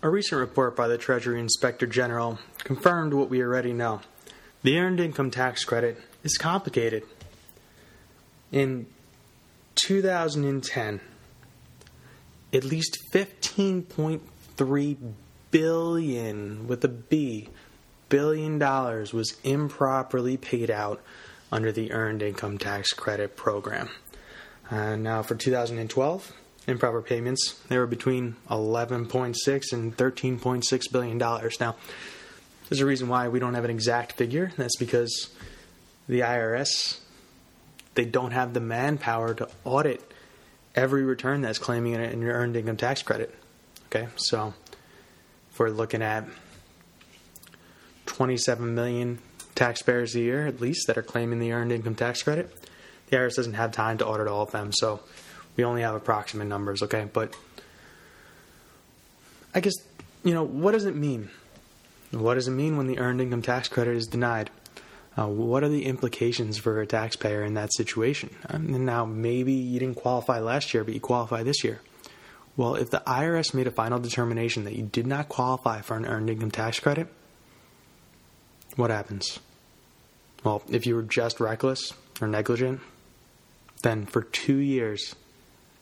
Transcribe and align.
A 0.00 0.08
recent 0.08 0.38
report 0.38 0.76
by 0.76 0.86
the 0.86 0.96
Treasury 0.96 1.40
Inspector 1.40 1.84
General 1.88 2.38
confirmed 2.58 3.14
what 3.14 3.28
we 3.28 3.42
already 3.42 3.72
know. 3.72 4.00
The 4.62 4.78
Earned 4.78 5.00
Income 5.00 5.32
Tax 5.32 5.64
Credit 5.64 6.00
is 6.22 6.38
complicated. 6.38 7.02
In 8.52 8.86
2010, 9.74 11.00
at 12.52 12.62
least 12.64 12.96
15.3 13.12 14.96
billion 15.50 16.68
with 16.68 16.84
a 16.84 16.88
B 16.88 17.48
billion 18.08 18.58
dollars 18.58 19.12
was 19.12 19.36
improperly 19.42 20.36
paid 20.36 20.70
out 20.70 21.02
under 21.50 21.72
the 21.72 21.90
Earned 21.90 22.22
Income 22.22 22.58
Tax 22.58 22.92
Credit 22.92 23.34
program. 23.34 23.88
Uh, 24.70 24.94
now, 24.94 25.22
for 25.22 25.34
2012, 25.34 26.32
improper 26.68 27.02
payments 27.02 27.54
they 27.68 27.78
were 27.78 27.86
between 27.86 28.36
11.6 28.50 29.72
and 29.72 29.96
13.6 29.96 30.92
billion 30.92 31.18
dollars. 31.18 31.58
Now, 31.58 31.74
there's 32.68 32.80
a 32.80 32.86
reason 32.86 33.08
why 33.08 33.28
we 33.28 33.40
don't 33.40 33.54
have 33.54 33.64
an 33.64 33.70
exact 33.70 34.12
figure. 34.12 34.52
That's 34.56 34.76
because 34.76 35.30
the 36.08 36.20
IRS 36.20 37.00
they 37.94 38.04
don't 38.04 38.30
have 38.30 38.54
the 38.54 38.60
manpower 38.60 39.34
to 39.34 39.48
audit 39.64 40.00
every 40.76 41.02
return 41.02 41.40
that's 41.40 41.58
claiming 41.58 41.96
an 41.96 42.22
earned 42.22 42.54
income 42.54 42.76
tax 42.76 43.02
credit. 43.02 43.34
Okay, 43.86 44.06
so 44.16 44.54
if 45.50 45.58
we're 45.58 45.70
looking 45.70 46.02
at 46.02 46.24
27 48.06 48.74
million 48.74 49.18
taxpayers 49.54 50.14
a 50.14 50.20
year 50.20 50.46
at 50.46 50.60
least 50.60 50.86
that 50.86 50.96
are 50.96 51.02
claiming 51.02 51.40
the 51.40 51.52
earned 51.52 51.72
income 51.72 51.94
tax 51.96 52.22
credit, 52.22 52.54
the 53.08 53.16
IRS 53.16 53.34
doesn't 53.34 53.54
have 53.54 53.72
time 53.72 53.98
to 53.98 54.06
audit 54.06 54.28
all 54.28 54.42
of 54.42 54.52
them. 54.52 54.70
So 54.72 55.00
we 55.58 55.64
only 55.64 55.82
have 55.82 55.96
approximate 55.96 56.46
numbers, 56.46 56.82
okay? 56.84 57.08
But 57.12 57.34
I 59.54 59.60
guess, 59.60 59.74
you 60.22 60.32
know, 60.32 60.44
what 60.44 60.72
does 60.72 60.84
it 60.84 60.94
mean? 60.94 61.30
What 62.12 62.34
does 62.34 62.46
it 62.46 62.52
mean 62.52 62.76
when 62.76 62.86
the 62.86 63.00
earned 63.00 63.20
income 63.20 63.42
tax 63.42 63.66
credit 63.68 63.96
is 63.96 64.06
denied? 64.06 64.50
Uh, 65.18 65.26
what 65.26 65.64
are 65.64 65.68
the 65.68 65.84
implications 65.84 66.58
for 66.58 66.80
a 66.80 66.86
taxpayer 66.86 67.42
in 67.42 67.54
that 67.54 67.74
situation? 67.74 68.34
Um, 68.48 68.84
now, 68.84 69.04
maybe 69.04 69.52
you 69.52 69.80
didn't 69.80 69.96
qualify 69.96 70.38
last 70.38 70.72
year, 70.72 70.84
but 70.84 70.94
you 70.94 71.00
qualify 71.00 71.42
this 71.42 71.64
year. 71.64 71.80
Well, 72.56 72.76
if 72.76 72.90
the 72.90 73.02
IRS 73.04 73.52
made 73.52 73.66
a 73.66 73.72
final 73.72 73.98
determination 73.98 74.62
that 74.64 74.76
you 74.76 74.84
did 74.84 75.08
not 75.08 75.28
qualify 75.28 75.80
for 75.80 75.96
an 75.96 76.06
earned 76.06 76.30
income 76.30 76.52
tax 76.52 76.78
credit, 76.78 77.08
what 78.76 78.90
happens? 78.90 79.40
Well, 80.44 80.62
if 80.70 80.86
you 80.86 80.94
were 80.94 81.02
just 81.02 81.40
reckless 81.40 81.92
or 82.20 82.28
negligent, 82.28 82.80
then 83.82 84.06
for 84.06 84.22
two 84.22 84.58
years, 84.58 85.16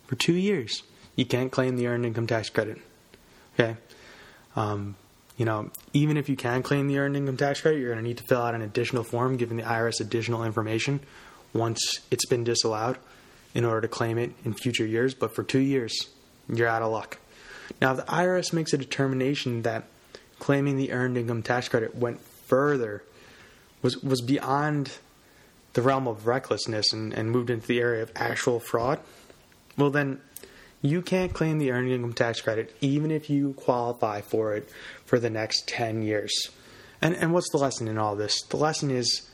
for 0.07 0.15
two 0.15 0.35
years, 0.35 0.83
you 1.15 1.25
can't 1.25 1.51
claim 1.51 1.77
the 1.77 1.87
earned 1.87 2.07
income 2.07 2.27
tax 2.27 2.49
credit. 2.49 2.79
Okay? 3.55 3.77
Um, 4.55 4.97
you 5.37 5.45
know, 5.45 5.71
even 5.93 6.17
if 6.17 6.29
you 6.29 6.37
can 6.37 6.63
claim 6.63 6.89
the 6.89 6.99
earned 6.99 7.17
income 7.17 7.37
tax 7.37 7.61
credit, 7.61 7.79
you're 7.79 7.93
going 7.93 8.03
to 8.03 8.09
need 8.09 8.19
to 8.19 8.25
fill 8.25 8.41
out 8.41 8.55
an 8.55 8.63
additional 8.63 9.03
form 9.03 9.37
giving 9.37 9.57
the 9.57 9.63
IRS 9.63 10.01
additional 10.01 10.45
information 10.45 11.01
once 11.53 12.01
it's 12.11 12.27
been 12.27 12.45
disallowed 12.45 12.99
in 13.55 13.65
order 13.65 13.83
to 13.83 13.89
claim 13.89 14.19
it 14.19 14.33
in 14.45 14.55
future 14.55 14.87
years. 14.87 15.15
But 15.15 15.35
for 15.35 15.43
two 15.43 15.59
years, 15.59 16.09
you're 16.49 16.69
out 16.69 16.83
of 16.83 16.91
luck. 16.91 17.19
Now, 17.81 17.93
if 17.93 17.99
the 17.99 18.05
IRS 18.05 18.53
makes 18.53 18.73
a 18.73 18.79
determination 18.79 19.63
that 19.63 19.85
claiming 20.39 20.77
the 20.77 20.93
earned 20.93 21.17
income 21.17 21.43
tax 21.43 21.69
credit 21.69 21.95
went 21.95 22.21
further, 22.21 23.03
was 23.83 24.03
was 24.03 24.21
beyond 24.21 24.93
the 25.73 25.83
realm 25.83 26.09
of 26.09 26.27
recklessness 26.27 26.93
and, 26.93 27.13
and 27.13 27.31
moved 27.31 27.51
into 27.51 27.67
the 27.67 27.81
area 27.81 28.03
of 28.03 28.11
actual 28.17 28.61
fraud, 28.61 28.99
well 29.77 29.91
then 29.91 30.21
you 30.83 31.03
can't 31.03 31.33
claim 31.33 31.59
the 31.59 31.71
earned 31.71 31.91
income 31.91 32.13
tax 32.13 32.41
credit 32.41 32.75
even 32.81 33.11
if 33.11 33.29
you 33.31 33.55
qualify 33.55 34.21
for 34.21 34.55
it 34.55 34.69
for 35.05 35.19
the 35.19 35.31
next 35.31 35.67
10 35.69 36.03
years. 36.03 36.33
And, 37.03 37.15
and 37.15 37.33
what's 37.33 37.51
the 37.51 37.59
lesson 37.59 37.89
in 37.89 37.99
all 37.99 38.17
this? 38.17 38.43
The 38.43 38.57
lesson 38.57 38.91
is 38.91 39.29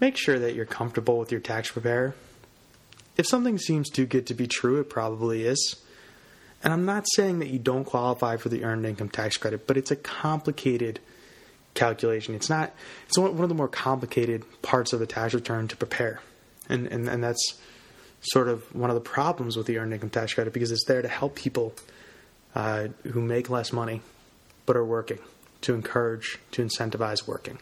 make 0.00 0.16
sure 0.16 0.38
that 0.38 0.54
you're 0.54 0.66
comfortable 0.66 1.18
with 1.18 1.30
your 1.30 1.40
tax 1.40 1.70
preparer. 1.70 2.14
If 3.16 3.26
something 3.26 3.58
seems 3.58 3.90
too 3.90 4.06
good 4.06 4.26
to 4.26 4.34
be 4.34 4.46
true, 4.46 4.80
it 4.80 4.90
probably 4.90 5.44
is. 5.44 5.76
And 6.62 6.72
I'm 6.72 6.84
not 6.84 7.04
saying 7.14 7.38
that 7.40 7.50
you 7.50 7.58
don't 7.58 7.84
qualify 7.84 8.36
for 8.36 8.48
the 8.48 8.64
earned 8.64 8.86
income 8.86 9.10
tax 9.10 9.36
credit, 9.36 9.66
but 9.66 9.76
it's 9.76 9.90
a 9.90 9.96
complicated 9.96 10.98
calculation. 11.74 12.34
It's 12.34 12.48
not. 12.48 12.72
It's 13.06 13.18
one 13.18 13.38
of 13.38 13.48
the 13.48 13.54
more 13.54 13.68
complicated 13.68 14.44
parts 14.62 14.92
of 14.92 15.02
a 15.02 15.06
tax 15.06 15.34
return 15.34 15.68
to 15.68 15.76
prepare, 15.76 16.20
and 16.68 16.86
and 16.86 17.06
and 17.06 17.22
that's 17.22 17.60
sort 18.24 18.48
of 18.48 18.62
one 18.74 18.90
of 18.90 18.94
the 18.94 19.00
problems 19.00 19.56
with 19.56 19.66
the 19.66 19.78
earned 19.78 19.92
income 19.92 20.10
tax 20.10 20.34
credit 20.34 20.52
because 20.52 20.70
it's 20.70 20.84
there 20.84 21.02
to 21.02 21.08
help 21.08 21.34
people 21.34 21.74
uh, 22.54 22.88
who 23.12 23.20
make 23.20 23.50
less 23.50 23.72
money 23.72 24.00
but 24.66 24.76
are 24.76 24.84
working 24.84 25.18
to 25.60 25.74
encourage 25.74 26.38
to 26.52 26.62
incentivize 26.62 27.26
working. 27.26 27.58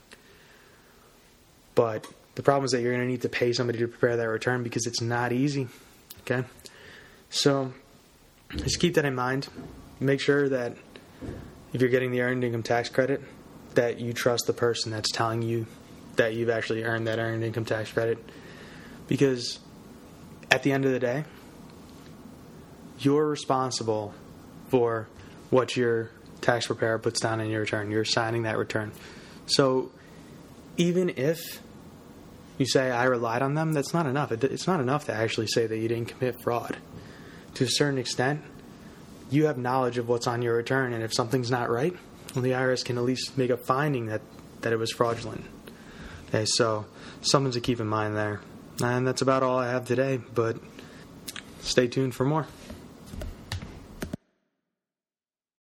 But 1.74 2.06
the 2.34 2.42
problem 2.42 2.64
is 2.64 2.72
that 2.72 2.80
you're 2.80 2.92
going 2.92 3.04
to 3.04 3.10
need 3.10 3.22
to 3.22 3.28
pay 3.28 3.52
somebody 3.52 3.78
to 3.78 3.88
prepare 3.88 4.16
that 4.16 4.28
return 4.28 4.62
because 4.62 4.86
it's 4.86 5.00
not 5.00 5.32
easy. 5.32 5.68
Okay, 6.20 6.46
so 7.30 7.72
just 8.56 8.78
keep 8.78 8.94
that 8.94 9.04
in 9.04 9.14
mind. 9.14 9.48
Make 9.98 10.20
sure 10.20 10.48
that 10.48 10.76
if 11.72 11.80
you're 11.80 11.90
getting 11.90 12.10
the 12.10 12.20
earned 12.20 12.44
income 12.44 12.62
tax 12.62 12.88
credit, 12.88 13.22
that 13.74 13.98
you 13.98 14.12
trust 14.12 14.46
the 14.46 14.52
person 14.52 14.90
that's 14.92 15.10
telling 15.10 15.42
you 15.42 15.66
that 16.16 16.34
you've 16.34 16.50
actually 16.50 16.84
earned 16.84 17.06
that 17.06 17.18
earned 17.18 17.42
income 17.42 17.64
tax 17.64 17.90
credit. 17.90 18.18
Because 19.08 19.58
at 20.52 20.62
the 20.62 20.70
end 20.70 20.84
of 20.84 20.92
the 20.92 20.98
day, 20.98 21.24
you're 22.98 23.26
responsible 23.26 24.12
for 24.68 25.08
what 25.48 25.76
your 25.78 26.10
tax 26.42 26.66
preparer 26.66 26.98
puts 26.98 27.20
down 27.20 27.40
in 27.40 27.48
your 27.48 27.62
return. 27.62 27.90
You're 27.90 28.04
signing 28.04 28.42
that 28.42 28.58
return. 28.58 28.92
So 29.46 29.90
even 30.76 31.08
if 31.16 31.40
you 32.58 32.66
say 32.66 32.90
I 32.90 33.04
relied 33.04 33.40
on 33.40 33.54
them, 33.54 33.72
that's 33.72 33.94
not 33.94 34.04
enough. 34.04 34.30
It's 34.30 34.66
not 34.66 34.78
enough 34.80 35.06
to 35.06 35.14
actually 35.14 35.46
say 35.46 35.66
that 35.66 35.78
you 35.78 35.88
didn't 35.88 36.08
commit 36.08 36.42
fraud. 36.42 36.76
To 37.54 37.64
a 37.64 37.68
certain 37.70 37.98
extent, 37.98 38.42
you 39.30 39.46
have 39.46 39.56
knowledge 39.56 39.96
of 39.96 40.06
what's 40.06 40.26
on 40.26 40.42
your 40.42 40.56
return, 40.56 40.92
and 40.92 41.02
if 41.02 41.14
something's 41.14 41.50
not 41.50 41.70
right, 41.70 41.96
well, 42.34 42.42
the 42.42 42.50
IRS 42.50 42.84
can 42.84 42.98
at 42.98 43.04
least 43.04 43.38
make 43.38 43.48
a 43.48 43.56
finding 43.56 44.06
that, 44.06 44.20
that 44.60 44.74
it 44.74 44.76
was 44.76 44.92
fraudulent. 44.92 45.46
Okay, 46.28 46.44
so 46.46 46.84
something 47.22 47.52
to 47.52 47.60
keep 47.60 47.80
in 47.80 47.86
mind 47.86 48.16
there. 48.18 48.42
And 48.82 49.06
that's 49.06 49.22
about 49.22 49.42
all 49.42 49.58
I 49.58 49.68
have 49.68 49.86
today, 49.86 50.20
but 50.34 50.56
stay 51.60 51.86
tuned 51.86 52.14
for 52.14 52.24
more. 52.24 52.46